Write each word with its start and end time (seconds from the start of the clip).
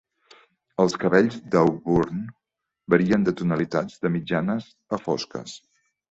Els 0.83 0.95
cabells 1.01 1.35
d'Auburn 1.55 2.23
varien 2.93 3.27
de 3.27 3.33
tonalitats 3.41 3.99
de 4.05 4.11
mitjanes 4.15 4.71
a 4.97 4.99
fosques. 5.03 5.55